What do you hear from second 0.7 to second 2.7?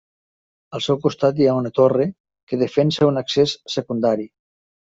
Al seu costat hi ha una torre que